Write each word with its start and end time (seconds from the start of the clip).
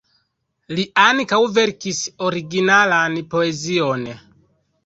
Li 0.77 0.85
ankaŭ 1.03 1.39
verkis 1.59 1.99
originalan 2.31 3.21
poezion. 3.35 4.09